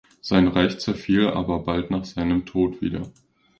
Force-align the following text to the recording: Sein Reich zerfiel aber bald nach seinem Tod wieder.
Sein 0.19 0.47
Reich 0.47 0.79
zerfiel 0.79 1.27
aber 1.27 1.59
bald 1.59 1.91
nach 1.91 2.05
seinem 2.05 2.43
Tod 2.47 2.81
wieder. 2.81 3.11